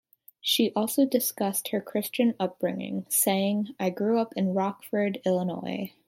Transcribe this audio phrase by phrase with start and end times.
[0.41, 5.93] She also discussed her Christian upbringing, saying, I grew up in Rockford, Illinois.